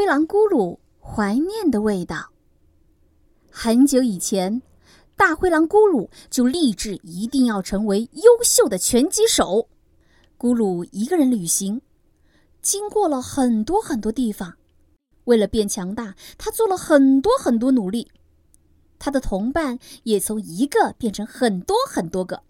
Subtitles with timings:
[0.00, 2.32] 灰狼咕噜怀念的味道。
[3.50, 4.62] 很久以前，
[5.14, 9.68] 大灰狼咕噜就立志一定要成为优秀的拳击手。
[10.38, 11.82] 咕噜一个人旅行，
[12.62, 14.54] 经过了很多很多地方。
[15.24, 18.10] 为了变强大，他做了很多很多努力。
[18.98, 22.42] 他的同伴也从一个变成很多很多个。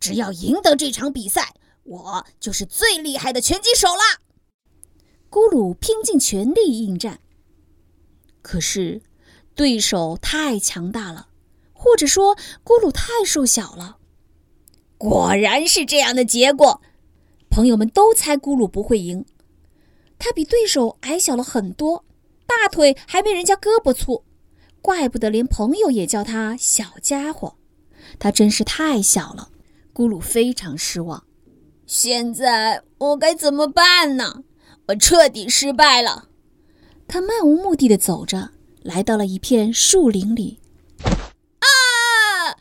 [0.00, 1.54] 只要赢得这场比赛，
[1.84, 4.23] 我就是最厉害的拳击手了。
[5.34, 7.18] 咕噜拼尽全力应战，
[8.40, 9.02] 可是
[9.56, 11.26] 对手太强大了，
[11.72, 13.96] 或者说咕噜太瘦小了。
[14.96, 16.80] 果然是这样的结果，
[17.50, 19.24] 朋友们都猜咕噜不会赢。
[20.20, 22.04] 他比对手矮小了很多，
[22.46, 24.22] 大腿还没人家胳膊粗，
[24.80, 27.56] 怪不得连朋友也叫他小家伙。
[28.20, 29.50] 他真是太小了，
[29.92, 31.24] 咕噜非常失望。
[31.86, 34.44] 现在我该怎么办呢？
[34.86, 36.28] 我彻底失败了。
[37.08, 38.50] 他漫无目的的走着，
[38.82, 40.60] 来到了一片树林里。
[41.02, 42.56] 啊！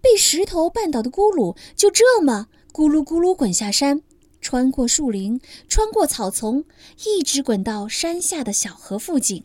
[0.00, 4.02] 被石头绊倒的咕噜就这么咕噜咕噜滚下山。
[4.40, 6.64] 穿过树林，穿过草丛，
[7.04, 9.44] 一直滚到山下的小河附近，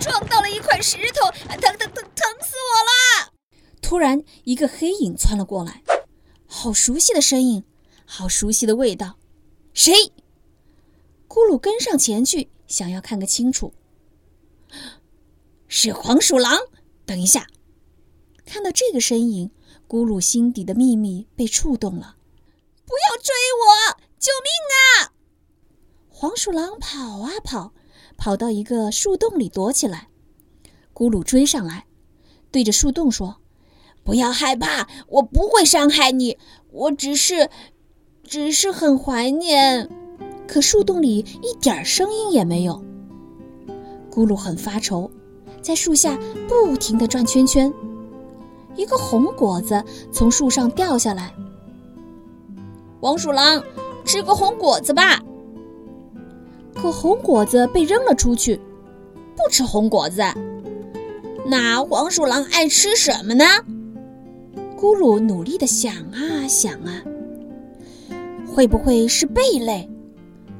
[0.00, 2.02] 撞到了一块石头，疼疼疼，疼
[2.40, 3.32] 死我了！
[3.82, 5.82] 突然，一个黑影窜了过来，
[6.46, 7.64] 好熟悉的身影，
[8.06, 9.18] 好熟悉的味道，
[9.72, 9.92] 谁？
[11.28, 13.72] 咕噜跟上前去，想要看个清楚。
[15.68, 16.58] 是黄鼠狼。
[17.06, 17.46] 等一下，
[18.44, 19.50] 看到这个身影，
[19.88, 22.16] 咕噜心底的秘密被触动了。
[22.84, 24.00] 不要追我！
[24.18, 25.12] 救命啊！
[26.08, 27.72] 黄鼠狼跑啊跑，
[28.16, 30.08] 跑到一个树洞里躲起来。
[30.92, 31.86] 咕噜追上来，
[32.50, 33.40] 对着树洞说
[34.04, 36.38] ：“不要害怕，我不会伤害你。
[36.70, 37.50] 我只是，
[38.30, 39.90] 只是很怀念。”
[40.46, 42.80] 可树洞里一点声音也没有。
[44.10, 45.10] 咕噜很发愁，
[45.60, 46.16] 在树下
[46.48, 47.72] 不停地转圈圈。
[48.76, 49.82] 一个红果子
[50.12, 51.34] 从树上掉下来。
[53.00, 53.62] 黄鼠狼，
[54.04, 55.20] 吃个红果子吧。
[56.74, 58.60] 可红果子被扔了出去，
[59.36, 60.22] 不吃红果子。
[61.46, 63.44] 那黄鼠狼爱吃什么呢？
[64.76, 67.02] 咕噜努力的想啊想啊，
[68.52, 69.88] 会不会是贝类？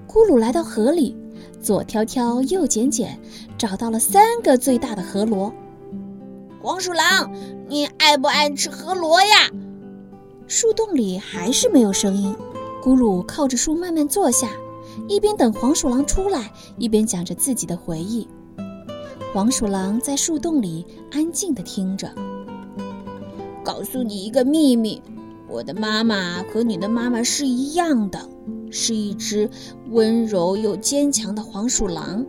[0.07, 1.17] 咕噜来到河里，
[1.61, 3.19] 左挑挑，右捡捡，
[3.59, 5.53] 找到了三个最大的河螺。
[6.63, 7.33] 黄鼠狼，
[7.69, 9.51] 你爱不爱吃河螺呀？
[10.47, 12.35] 树洞里还是没有声音，
[12.81, 14.49] 咕噜靠着树慢慢坐下，
[15.09, 18.29] 一边等黄鼠狼出来，一边讲着自己的回忆。
[19.33, 22.09] 黄鼠狼在树洞里安静地听着。
[23.65, 25.03] 告诉你一个秘密，
[25.51, 28.21] 我的妈妈和你的妈妈是一样的，
[28.71, 29.51] 是一只
[29.91, 32.25] 温柔又坚强的黄鼠狼。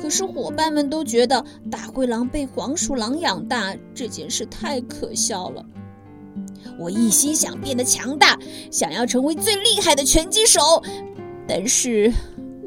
[0.00, 5.64] 可是伙伴们都觉得大灰狼被黄鼠狼养大这件事太可笑了。
[6.78, 8.38] 我一心想变得强大，
[8.70, 10.82] 想要成为最厉害的拳击手，
[11.46, 12.12] 但是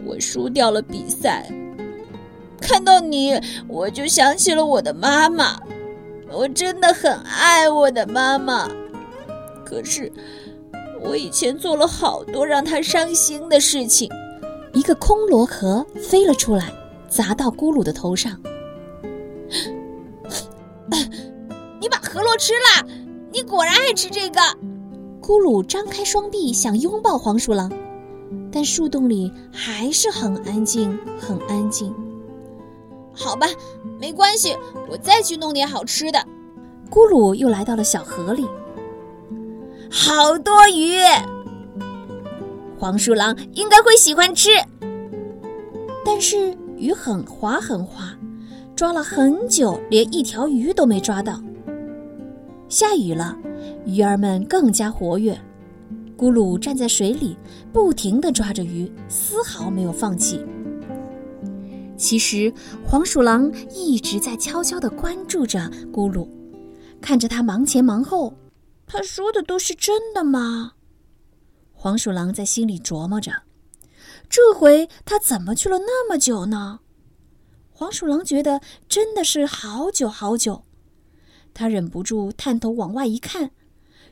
[0.05, 1.49] 我输掉了比赛。
[2.59, 5.59] 看到你，我就想起了我的妈妈，
[6.31, 8.69] 我真的很爱我的妈妈。
[9.65, 10.11] 可是
[11.01, 14.09] 我以前做了好多让他伤心的事情。
[14.73, 16.71] 一个空螺壳飞了出来，
[17.09, 18.39] 砸到咕噜的头上。
[21.79, 22.87] 你把河螺吃了。
[23.31, 24.39] 你果然爱吃这个，
[25.21, 27.69] 咕噜张开双臂想拥抱黄鼠狼，
[28.51, 31.93] 但树洞里还是很安静，很安静。
[33.13, 33.47] 好吧，
[33.99, 34.57] 没关系，
[34.89, 36.19] 我再去弄点好吃的。
[36.89, 38.47] 咕噜又来到了小河里，
[39.90, 40.97] 好多鱼，
[42.78, 44.50] 黄鼠狼应该会喜欢吃。
[46.06, 48.13] 但是鱼很滑很滑，
[48.75, 51.41] 抓了很久，连一条鱼都没抓到。
[52.68, 53.38] 下雨了，
[53.85, 55.38] 鱼儿们更加活跃。
[56.18, 57.38] 咕噜站在水里，
[57.74, 60.39] 不停地抓着鱼，丝毫没有放弃。
[61.98, 62.54] 其实，
[62.86, 65.59] 黄鼠狼一直在悄悄地关注着
[65.92, 66.27] 咕噜，
[67.01, 68.33] 看着他忙前忙后。
[68.87, 70.73] 他说的都是真的吗？
[71.73, 73.43] 黄鼠狼在心里琢磨着。
[74.29, 76.79] 这回他怎么去了那么久呢？
[77.71, 80.63] 黄鼠狼觉得真的是好久好久。
[81.53, 83.51] 他忍不住探头往外一看，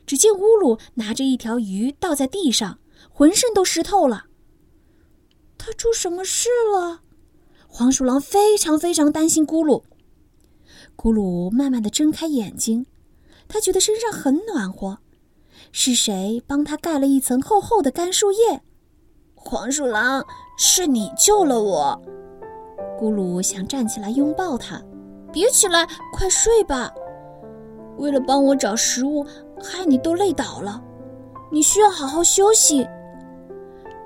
[0.06, 2.78] 只见乌鲁拿着一条鱼倒在地上，
[3.10, 4.26] 浑身都湿透了。
[5.56, 7.00] 他出什么事了？
[7.66, 9.82] 黄鼠狼非常非常担心咕噜。
[10.96, 12.86] 咕噜慢慢的睁开眼睛，
[13.48, 14.98] 他觉得身上很暖和，
[15.72, 18.60] 是谁帮他盖了一层厚厚的干树叶？
[19.34, 20.24] 黄鼠狼，
[20.56, 22.00] 是你救了我。
[22.98, 24.80] 咕噜想站起来拥抱他，
[25.32, 26.92] 别起来，快睡吧。
[27.98, 29.24] 为了帮我找食物，
[29.62, 30.82] 害你都累倒了，
[31.52, 32.86] 你需要好好休息。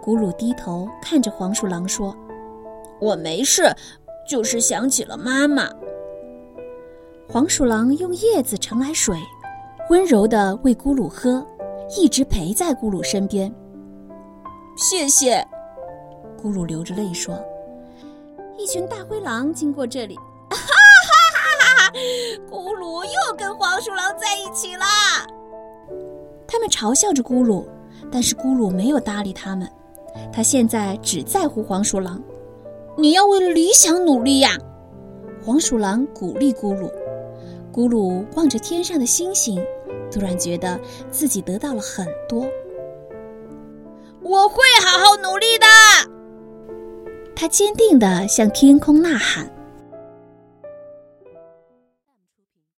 [0.02, 2.16] 咕噜低头看着黄鼠狼说
[3.00, 3.70] ：“我没事，
[4.28, 5.68] 就是想起了妈妈。”
[7.30, 9.14] 黄鼠狼用叶子盛来水，
[9.90, 11.46] 温柔地喂咕噜喝，
[11.94, 13.54] 一直陪在咕噜身边。
[14.78, 15.46] 谢谢，
[16.42, 17.38] 咕噜流着泪说。
[18.56, 20.64] 一群大灰狼经过这里，哈哈
[21.36, 21.92] 哈哈！
[22.50, 24.86] 咕噜又跟黄鼠狼在一起啦。
[26.46, 27.62] 他们嘲笑着咕噜，
[28.10, 29.70] 但是咕噜没有搭理他们。
[30.32, 32.22] 他现在只在乎黄鼠狼。
[32.96, 34.56] 你要为了理想努力呀！
[35.44, 36.90] 黄鼠狼鼓励咕噜。
[37.72, 39.62] 咕噜望着天上的星星，
[40.10, 40.80] 突然觉得
[41.10, 42.46] 自己得到了很多。
[44.22, 45.66] 我会好好努力的。
[47.34, 49.57] 他坚定地向天空呐喊。